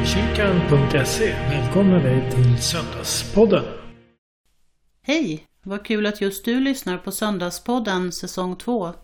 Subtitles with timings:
[0.00, 3.64] Pingstkyrkan.se välkomnar dig till Söndagspodden.
[5.02, 5.46] Hej!
[5.62, 8.94] Vad kul att just du lyssnar på Söndagspodden säsong 2.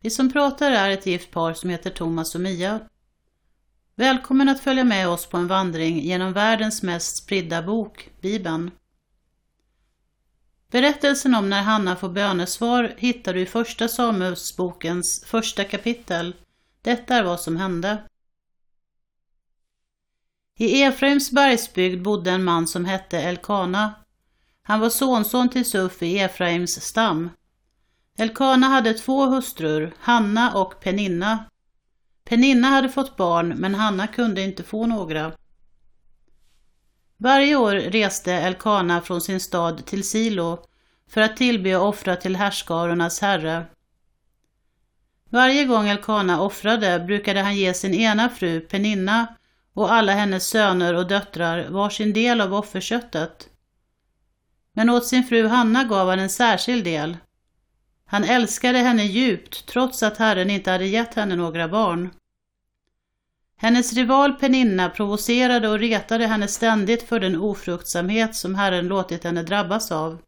[0.00, 2.80] Vi som pratar är ett gift par som heter Thomas och Mia.
[3.94, 8.70] Välkommen att följa med oss på en vandring genom världens mest spridda bok, Bibeln.
[10.70, 16.34] Berättelsen om när Hanna får bönesvar hittar du i Första Samuelsbokens första kapitel.
[16.82, 18.02] Detta är vad som hände.
[20.58, 23.94] I Efraims bergsbygd bodde en man som hette Elkana.
[24.62, 27.30] Han var sonson till Suf i Efraims stam.
[28.18, 31.44] Elkana hade två hustrur, Hanna och Peninna.
[32.24, 35.32] Peninna hade fått barn, men Hanna kunde inte få några.
[37.16, 40.64] Varje år reste Elkana från sin stad till Silo
[41.08, 43.66] för att tillbe och offra till härskarornas herre.
[45.30, 49.26] Varje gång Elkana offrade brukade han ge sin ena fru Peninna
[49.74, 53.48] och alla hennes söner och döttrar var sin del av offerköttet.
[54.72, 57.16] Men åt sin fru Hanna gav han en särskild del.
[58.04, 62.10] Han älskade henne djupt trots att Herren inte hade gett henne några barn.
[63.56, 69.42] Hennes rival Peninna provocerade och retade henne ständigt för den ofruktsamhet som Herren låtit henne
[69.42, 70.18] drabbas av.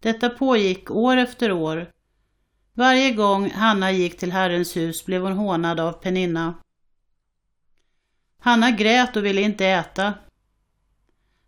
[0.00, 1.90] Detta pågick år efter år.
[2.74, 6.54] Varje gång Hanna gick till Herrens hus blev hon hånad av Peninna.
[8.40, 10.14] Hanna grät och ville inte äta.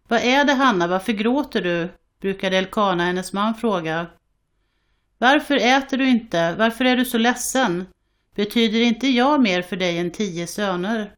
[0.08, 1.88] Vad är det Hanna, varför gråter du?
[2.20, 4.06] brukade Elkana, hennes man, fråga.
[5.18, 6.54] Varför äter du inte?
[6.54, 7.86] Varför är du så ledsen?
[8.34, 11.14] Betyder inte jag mer för dig än tio söner?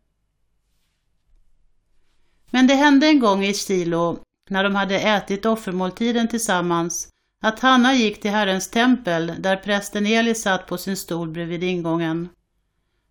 [2.51, 4.19] Men det hände en gång i Silo,
[4.51, 7.09] när de hade ätit offermåltiden tillsammans,
[7.43, 12.29] att Hanna gick till Herrens tempel där prästen Eli satt på sin stol bredvid ingången.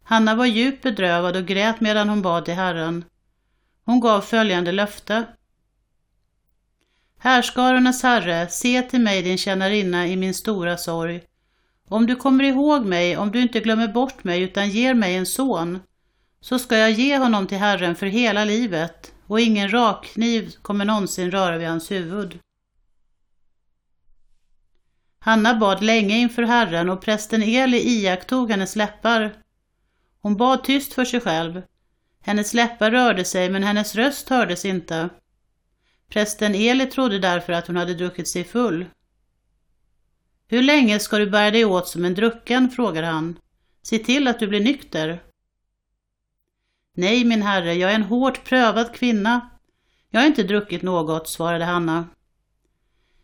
[0.04, 3.06] Hanna var djupt bedrövad och grät medan hon bad till Herren.
[3.86, 5.26] Hon gav följande löfte.
[7.20, 11.22] Härskarornas Herre, se till mig din tjänarinna i min stora sorg.
[11.88, 15.26] Om du kommer ihåg mig, om du inte glömmer bort mig utan ger mig en
[15.26, 15.80] son,
[16.42, 21.32] så ska jag ge honom till Herren för hela livet och ingen rakkniv kommer någonsin
[21.32, 22.40] röra vid hans huvud.
[25.20, 29.41] Hanna bad länge inför Herren och prästen Eli iakttog hennes läppar.
[30.22, 31.62] Hon bad tyst för sig själv.
[32.22, 35.10] Hennes läppar rörde sig men hennes röst hördes inte.
[36.10, 38.86] Prästen Eli trodde därför att hon hade druckit sig full.
[40.48, 42.70] Hur länge ska du bära dig åt som en drucken?
[42.70, 43.40] frågar han.
[43.82, 45.24] Se till att du blir nykter.
[46.94, 49.50] Nej, min herre, jag är en hårt prövad kvinna.
[50.10, 52.08] Jag har inte druckit något, svarade Hanna.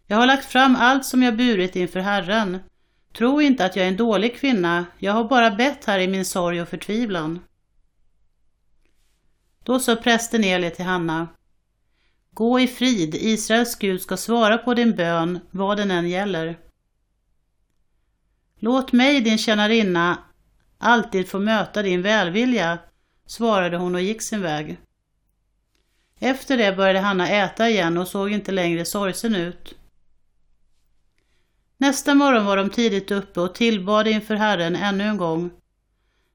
[0.07, 2.59] Jag har lagt fram allt som jag burit inför Herren.
[3.17, 6.25] Tro inte att jag är en dålig kvinna, jag har bara bett här i min
[6.25, 7.39] sorg och förtvivlan.
[9.63, 11.27] Då sa prästen Eli till Hanna.
[12.31, 16.59] Gå i frid, Israels Gud ska svara på din bön, vad den än gäller.
[18.59, 20.17] Låt mig, din tjänarinna,
[20.77, 22.79] alltid få möta din välvilja,
[23.25, 24.77] svarade hon och gick sin väg.
[26.19, 29.76] Efter det började Hanna äta igen och såg inte längre sorgsen ut.
[31.79, 35.51] Nästa morgon var de tidigt uppe och tillbad inför Herren ännu en gång.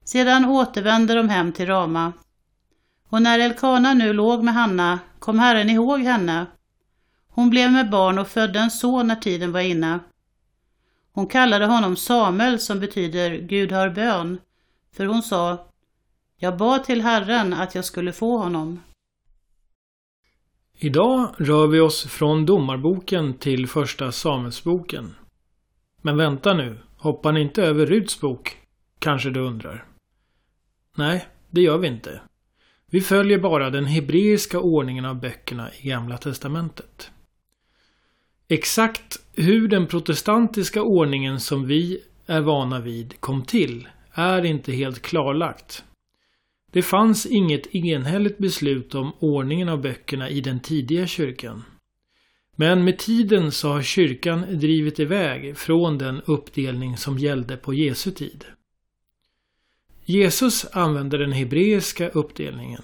[0.03, 2.13] Sedan återvände de hem till Rama.
[3.09, 6.45] Och när Elkana nu låg med Hanna kom Herren ihåg henne.
[7.29, 9.99] Hon blev med barn och födde en son när tiden var inne.
[11.13, 14.39] Hon kallade honom Samuel som betyder Gud hör bön,
[14.95, 15.67] för hon sa
[16.37, 18.79] Jag bad till Herren att jag skulle få honom.
[20.77, 25.15] Idag rör vi oss från Domarboken till Första Samuelsboken.
[26.05, 28.57] Men vänta nu, hoppar ni inte över Ruts bok?
[28.99, 29.85] Kanske du undrar.
[30.97, 32.21] Nej, det gör vi inte.
[32.91, 37.11] Vi följer bara den hebreiska ordningen av böckerna i Gamla Testamentet.
[38.47, 45.01] Exakt hur den protestantiska ordningen som vi är vana vid kom till är inte helt
[45.01, 45.83] klarlagt.
[46.71, 51.63] Det fanns inget enhälligt beslut om ordningen av böckerna i den tidiga kyrkan.
[52.55, 58.11] Men med tiden så har kyrkan drivit iväg från den uppdelning som gällde på Jesu
[58.11, 58.45] tid.
[60.05, 62.81] Jesus använder den hebreiska uppdelningen.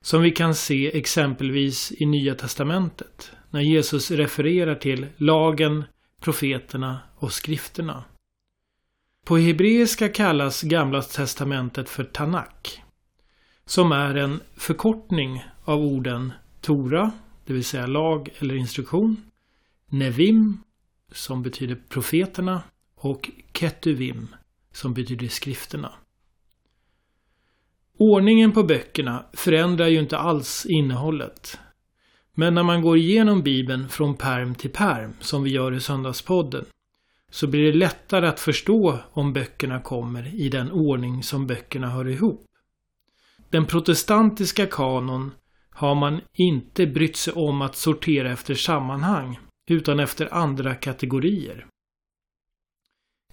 [0.00, 5.84] Som vi kan se exempelvis i Nya Testamentet när Jesus refererar till lagen,
[6.20, 8.04] profeterna och skrifterna.
[9.26, 12.82] På hebreiska kallas Gamla Testamentet för Tanak.
[13.66, 17.12] Som är en förkortning av orden Tora,
[17.44, 19.16] det vill säga lag eller instruktion.
[19.86, 20.58] Nevim,
[21.12, 22.62] som betyder profeterna.
[22.94, 24.28] Och Ketuvim,
[24.72, 25.92] som betyder skrifterna.
[27.98, 31.58] Ordningen på böckerna förändrar ju inte alls innehållet.
[32.34, 36.64] Men när man går igenom Bibeln från perm till perm, som vi gör i Söndagspodden,
[37.30, 42.08] så blir det lättare att förstå om böckerna kommer i den ordning som böckerna hör
[42.08, 42.44] ihop.
[43.50, 45.30] Den protestantiska kanon
[45.74, 49.38] har man inte brytt sig om att sortera efter sammanhang,
[49.70, 51.66] utan efter andra kategorier.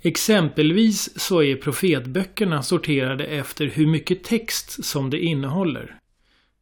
[0.02, 6.00] Exempelvis så är profetböckerna sorterade efter hur mycket text som det innehåller.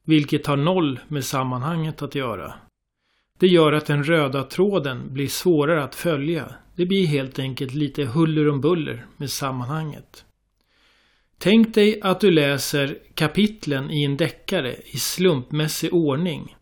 [0.04, 2.54] Vilket har noll med sammanhanget att göra.
[3.40, 6.54] Det gör att den röda tråden blir svårare att följa.
[6.76, 10.26] Det blir helt enkelt lite huller om buller med sammanhanget.
[11.42, 16.56] Tänk dig att du läser kapitlen i en deckare i slumpmässig ordning.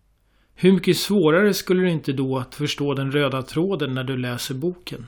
[0.56, 4.56] Hur mycket svårare skulle det inte då att förstå den röda tråden när du läser
[4.56, 5.06] boken?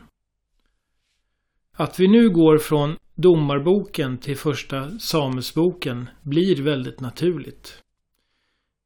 [1.75, 7.83] Att vi nu går från Domarboken till första Samuelsboken blir väldigt naturligt.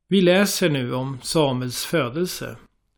[0.07, 2.57] Vi läser nu om Samuels födelse.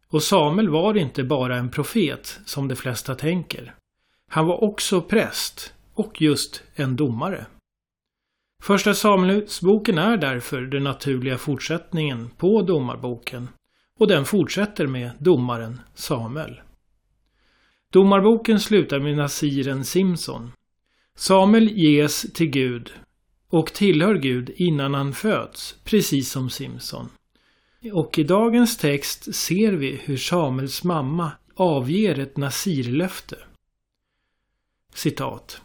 [0.09, 3.75] Och Samuel var inte bara en profet som de flesta tänker.
[4.29, 7.45] Han var också präst och just en domare.
[8.65, 13.49] Första Samuelsboken är därför den naturliga fortsättningen på Domarboken
[13.99, 16.61] och den fortsätter med domaren Samuel.
[17.91, 20.51] Domarboken slutar med nasiren Simson.
[21.15, 22.93] Samuel ges till Gud
[23.49, 27.09] och tillhör Gud innan han föds, precis som Simson.
[27.93, 33.37] Och i dagens text ser vi hur Samuels mamma avger ett nasirlöfte.
[34.93, 35.61] Citat.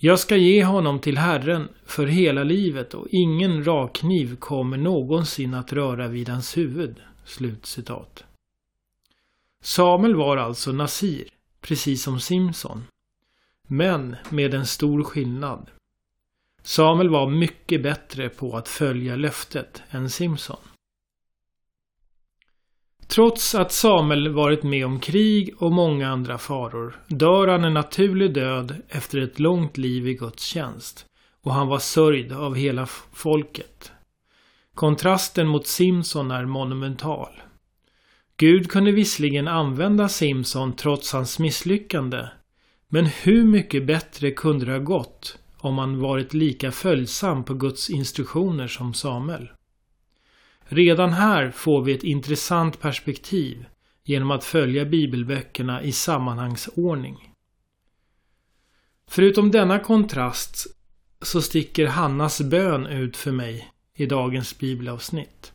[0.00, 5.72] Jag ska ge honom till Herren för hela livet och ingen rakkniv kommer någonsin att
[5.72, 6.96] röra vid hans huvud.
[7.24, 8.24] Slut citat.
[9.62, 11.24] Samuel var alltså Nasir,
[11.60, 12.84] precis som Simson.
[13.68, 15.70] Men med en stor skillnad.
[16.62, 20.60] Samuel var mycket bättre på att följa löftet än Simson.
[23.08, 28.34] Trots att Samuel varit med om krig och många andra faror dör han en naturlig
[28.34, 31.06] död efter ett långt liv i Guds tjänst.
[31.42, 33.92] Och han var sörjd av hela folket.
[34.74, 37.42] Kontrasten mot Simson är monumental.
[38.36, 42.28] Gud kunde visserligen använda Simson trots hans misslyckande.
[42.88, 47.90] Men hur mycket bättre kunde det ha gått om han varit lika följsam på Guds
[47.90, 49.48] instruktioner som Samuel?
[50.70, 53.66] Redan här får vi ett intressant perspektiv
[54.04, 57.32] genom att följa bibelböckerna i sammanhangsordning.
[59.10, 60.66] Förutom denna kontrast
[61.22, 65.52] så sticker Hannas bön ut för mig i dagens bibelavsnitt.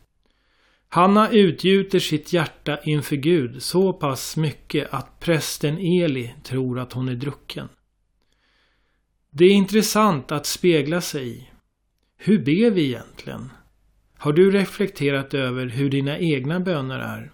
[0.88, 7.08] Hanna utgjuter sitt hjärta inför Gud så pass mycket att prästen Eli tror att hon
[7.08, 7.68] är drucken.
[9.30, 11.50] Det är intressant att spegla sig i.
[12.16, 13.50] Hur ber vi egentligen?
[14.24, 17.32] Har du reflekterat över hur dina egna böner är?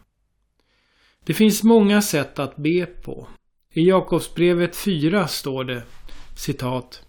[1.24, 3.28] Det finns många sätt att be på.
[3.72, 5.82] I Jakobsbrevet 4 står det
[6.36, 7.02] citat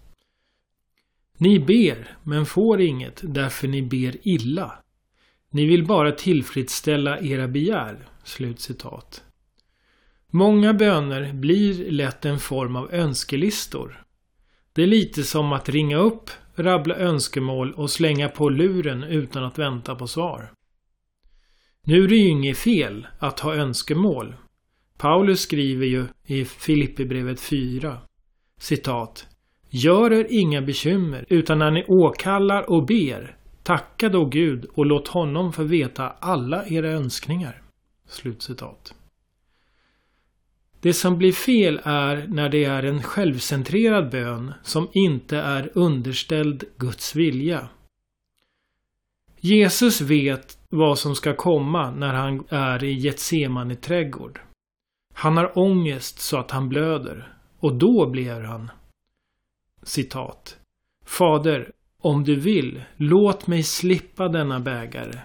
[1.38, 4.72] Ni ber men får inget därför ni ber illa.
[5.50, 8.08] Ni vill bara tillfredsställa era begär.
[8.24, 9.22] Slut citat.
[10.30, 14.04] Många böner blir lätt en form av önskelistor.
[14.72, 19.58] Det är lite som att ringa upp rabbla önskemål och slänga på luren utan att
[19.58, 20.52] vänta på svar.
[21.86, 24.34] Nu är det ju inget fel att ha önskemål.
[24.98, 27.98] Paulus skriver ju i Filipperbrevet 4
[28.60, 29.26] citat
[29.70, 35.08] Gör er inga bekymmer utan när ni åkallar och ber Tacka då Gud och låt
[35.08, 37.62] honom få veta alla era önskningar.
[38.08, 38.94] Slutcitat.
[40.82, 46.64] Det som blir fel är när det är en självcentrerad bön som inte är underställd
[46.76, 47.68] Guds vilja.
[49.40, 54.40] Jesus vet vad som ska komma när han är i Getsemane trädgård.
[55.14, 58.70] Han har ångest så att han blöder och då ber han
[59.82, 60.58] citat
[61.06, 65.20] Fader, om du vill, låt mig slippa denna bägare.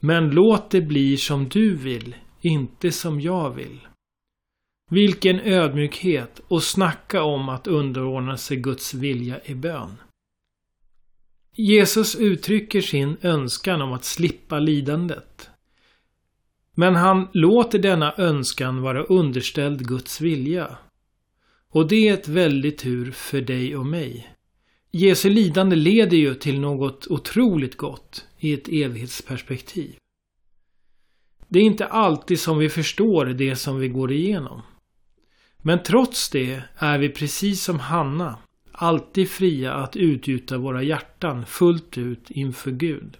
[0.00, 3.80] Men låt det bli som du vill, inte som jag vill.
[4.88, 9.96] Vilken ödmjukhet och snacka om att underordna sig Guds vilja i bön.
[11.52, 15.50] Jesus uttrycker sin önskan om att slippa lidandet.
[16.74, 20.78] Men han låter denna önskan vara underställd Guds vilja.
[21.68, 24.34] Och det är ett väldigt tur för dig och mig.
[24.90, 29.96] Jesu lidande leder ju till något otroligt gott i ett evighetsperspektiv.
[31.48, 34.62] Det är inte alltid som vi förstår det som vi går igenom.
[35.62, 38.38] Men trots det är vi precis som Hanna
[38.72, 43.16] alltid fria att utgjuta våra hjärtan fullt ut inför Gud.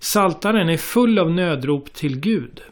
[0.00, 2.62] Saltaren är full av nödrop till Gud.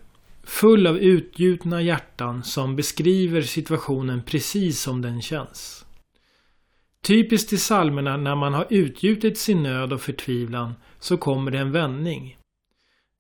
[0.45, 5.87] Full av utgjutna hjärtan som beskriver situationen precis som den känns.
[7.03, 11.73] Typiskt i psalmerna när man har utgjutit sin nöd och förtvivlan så kommer det en
[11.73, 12.39] vändning.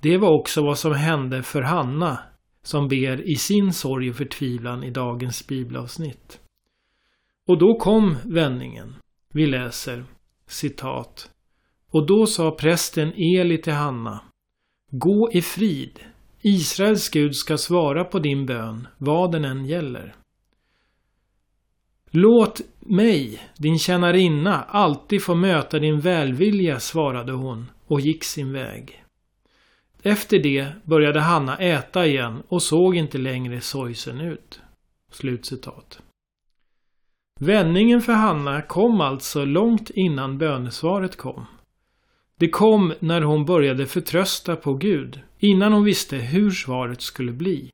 [0.02, 2.18] Det var också vad som hände för Hanna
[2.62, 6.40] som ber i sin sorg och förtvivlan i dagens bibelavsnitt.
[7.46, 8.94] Och då kom vändningen.
[9.32, 10.04] Vi läser
[10.46, 11.30] citat.
[11.90, 14.20] Och då sa prästen Eli till Hanna.
[14.90, 16.00] Gå i frid.
[16.42, 20.14] Israels Gud ska svara på din bön, vad den än gäller.
[22.10, 29.04] Låt mig, din tjänarinna, alltid få möta din välvilja, svarade hon och gick sin väg.
[30.02, 34.60] Efter det började Hanna äta igen och såg inte längre sorgsen ut.
[35.10, 36.02] Slutcitat.
[37.40, 41.46] Vändningen för Hanna kom alltså långt innan bönesvaret kom.
[42.38, 47.70] Det kom när hon började förtrösta på Gud, innan hon visste hur svaret skulle bli.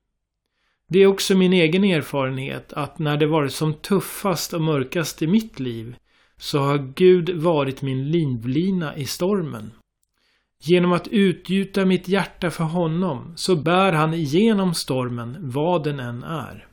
[0.89, 5.27] Det är också min egen erfarenhet att när det varit som tuffast och mörkast i
[5.27, 5.97] mitt liv
[6.37, 9.71] så har Gud varit min livlina i stormen.
[10.61, 16.23] Genom att utgjuta mitt hjärta för honom så bär han igenom stormen vad den än
[16.23, 16.69] är.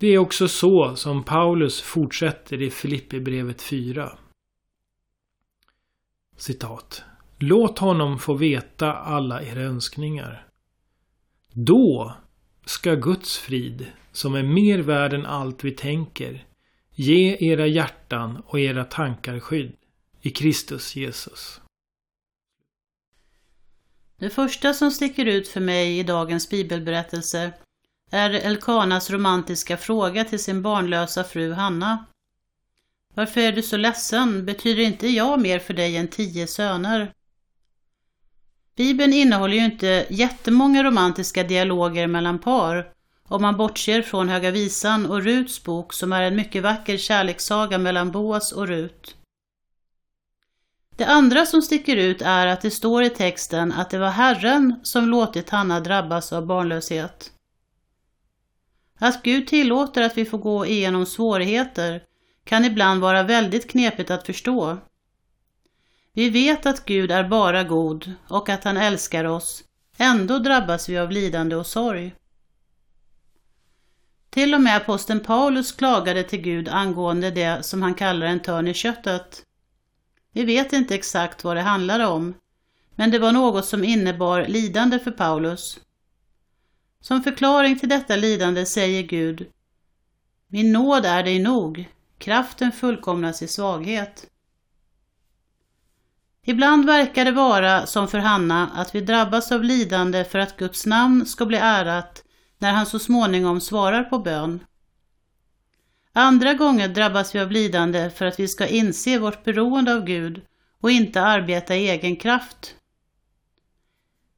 [0.00, 4.18] Det är också så som Paulus fortsätter i Filipperbrevet 4.
[6.36, 7.02] Citat.
[7.38, 10.46] Låt honom få veta alla era önskningar.
[11.52, 12.16] Då
[12.64, 16.46] ska Guds frid, som är mer värd än allt vi tänker,
[16.94, 19.72] ge era hjärtan och era tankar skydd
[20.20, 21.60] i Kristus Jesus.
[24.20, 27.52] Det första som sticker ut för mig i dagens bibelberättelse
[28.10, 32.04] är Elkanas romantiska fråga till sin barnlösa fru Hanna.
[33.14, 34.46] Varför är du så ledsen?
[34.46, 37.12] Betyder inte jag mer för dig än tio söner?
[38.76, 42.92] Bibeln innehåller ju inte jättemånga romantiska dialoger mellan par,
[43.28, 47.78] om man bortser från Höga Visan och Ruts bok som är en mycket vacker kärlekssaga
[47.78, 49.17] mellan Boas och Rut.
[50.98, 54.80] Det andra som sticker ut är att det står i texten att det var Herren
[54.82, 57.32] som låtit Hanna drabbas av barnlöshet.
[58.98, 62.02] Att Gud tillåter att vi får gå igenom svårigheter
[62.44, 64.78] kan ibland vara väldigt knepigt att förstå.
[66.12, 69.64] Vi vet att Gud är bara god och att han älskar oss,
[69.96, 72.14] ändå drabbas vi av lidande och sorg.
[74.30, 78.68] Till och med aposteln Paulus klagade till Gud angående det som han kallar en törn
[78.68, 79.44] i köttet.
[80.32, 82.34] Vi vet inte exakt vad det handlade om,
[82.94, 85.80] men det var något som innebar lidande för Paulus.
[87.00, 89.46] Som förklaring till detta lidande säger Gud,
[90.48, 94.26] Min nåd är dig nog, kraften fullkomnas i svaghet.
[96.44, 100.86] Ibland verkar det vara som för Hanna att vi drabbas av lidande för att Guds
[100.86, 102.24] namn ska bli ärat
[102.58, 104.64] när han så småningom svarar på bön.
[106.18, 110.42] Andra gånger drabbas vi av lidande för att vi ska inse vårt beroende av Gud
[110.80, 112.74] och inte arbeta i egen kraft.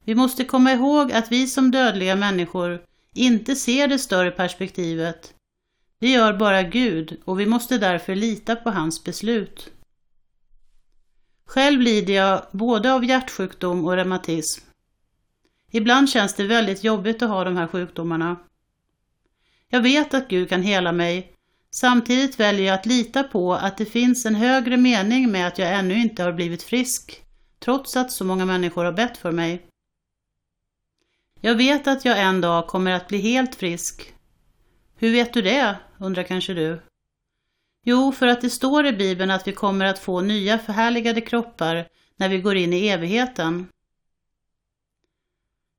[0.04, 2.82] Vi måste komma ihåg att vi som dödliga människor
[3.14, 5.34] inte ser det större perspektivet.
[6.00, 9.72] Det gör bara Gud och vi måste därför lita på hans beslut.
[11.44, 14.64] Själv lider jag både av hjärtsjukdom och reumatism.
[15.70, 18.36] Ibland känns det väldigt jobbigt att ha de här sjukdomarna.
[19.68, 21.36] Jag vet att Gud kan hela mig
[21.72, 25.74] Samtidigt väljer jag att lita på att det finns en högre mening med att jag
[25.74, 27.24] ännu inte har blivit frisk,
[27.58, 29.66] trots att så många människor har bett för mig.
[31.40, 34.14] Jag vet att jag en dag kommer att bli helt frisk.
[34.96, 36.82] Hur vet du det, undrar kanske du?
[37.84, 41.88] Jo, för att det står i Bibeln att vi kommer att få nya förhärligade kroppar
[42.16, 43.66] när vi går in i evigheten.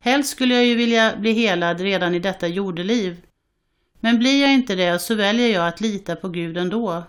[0.04, 3.26] Helst skulle jag ju vilja bli helad redan i detta jordeliv,
[4.04, 7.04] men blir jag inte det så väljer jag att lita på Gud ändå.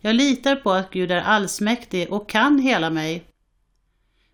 [0.00, 3.24] Jag litar på att Gud är allsmäktig och kan hela mig.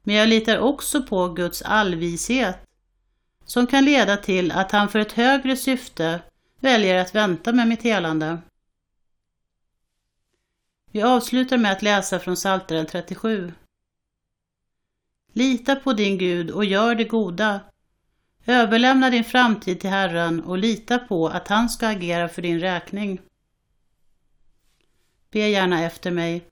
[0.03, 2.59] Men jag litar också på Guds allvishet,
[3.45, 6.21] som kan leda till att han för ett högre syfte
[6.61, 8.39] väljer att vänta med mitt helande.
[10.91, 13.53] Vi avslutar med att läsa från Psaltaren 37.
[15.33, 17.61] Lita på din Gud och gör det goda,
[18.47, 23.21] Överlämna din framtid till Herren och lita på att han ska agera för din räkning.
[25.31, 26.47] Be gärna efter mig.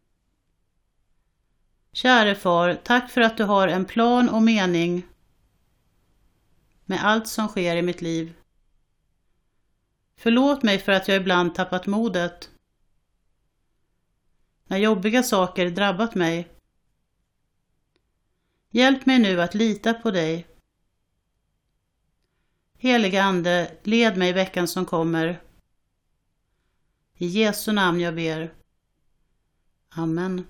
[1.92, 5.06] Käre far, tack för att du har en plan och mening
[6.84, 8.34] med allt som sker i mitt liv.
[10.16, 12.50] Förlåt mig för att jag ibland tappat modet.
[14.66, 16.48] när jobbiga saker drabbat mig.
[18.70, 20.49] Hjälp mig nu att lita på dig.
[22.82, 25.40] Heliga Ande, led mig veckan som kommer.
[27.16, 28.52] I Jesu namn jag ber.
[29.96, 30.46] Amen.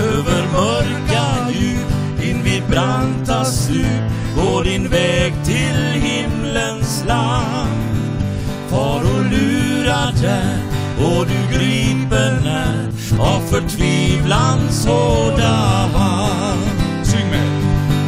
[0.00, 8.22] Över mörka djup, in vid branta stup går din väg till himlens land.
[8.70, 10.57] Far och lura där
[11.00, 12.88] och du gripen är
[13.20, 15.56] av förtvivlans hårda
[15.94, 16.60] hand.
[17.02, 17.48] Syng med!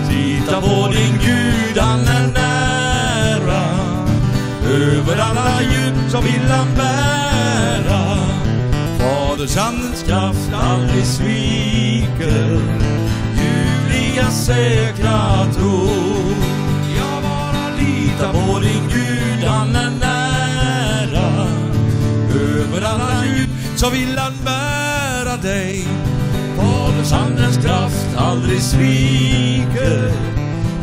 [0.09, 3.63] Titta på din Gud, han är nära.
[4.71, 8.19] Över alla djup som vill han bära.
[8.99, 12.61] Faders andens kraft aldrig sviker.
[13.35, 15.89] Ljuvliga säkra tro.
[16.97, 19.45] Ja, bara lita på din Gud,
[22.91, 25.87] Över alla djup så vill han bära dig.
[27.41, 30.13] Faderns kraft aldrig sviker.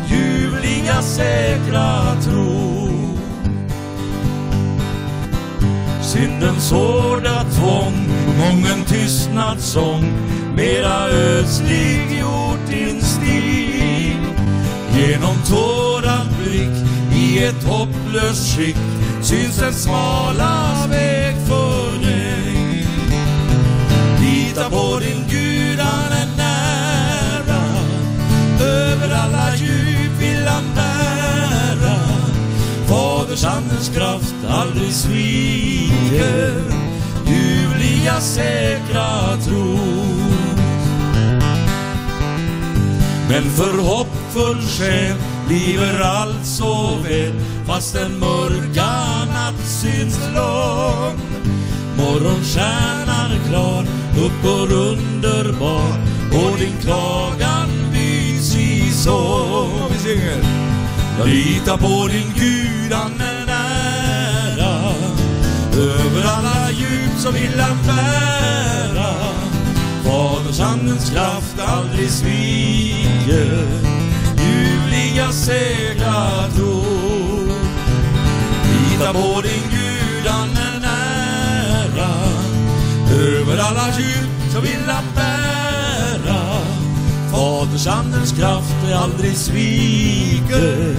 [0.08, 2.88] Ljuvliga säkra tro.
[6.02, 10.12] Syndens hårda tvång, mången tystnadssång,
[10.56, 14.18] mera ödslig gjort din stig.
[14.96, 18.76] Genom tårad blick i ett hopplöst skick
[19.22, 21.17] syns en smala väg
[24.58, 27.62] Lita på din Gud, han är nära.
[28.60, 31.98] Över alla djup vill han bära.
[32.86, 36.62] Faders andens kraft aldrig sviker.
[37.26, 39.78] Ljuvliga säkra tro.
[43.28, 45.16] Men för hoppfull själ
[45.48, 47.32] bliver allt så väl
[47.66, 48.90] fast den mörka
[49.32, 51.20] natt syns lång.
[51.96, 53.84] Morgonstjärnan klar,
[54.24, 55.92] upp och underbar
[56.32, 59.80] och din klagan byts i sång.
[59.90, 60.42] Vi synger.
[61.24, 64.92] Lita på din Gud, han är nära.
[65.72, 69.14] Över alla djup så vill han bära.
[70.04, 73.66] Faders andens kraft aldrig sviker.
[74.38, 76.84] Ljuvliga säkra tro.
[78.64, 80.67] Lita på din Gud, han är.
[83.18, 86.40] Över alla djup så vill han bära.
[87.32, 90.96] Faders andens kraft är aldrig sviker.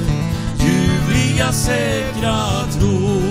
[0.59, 2.35] Ljuvliga säkra
[2.79, 3.28] tro.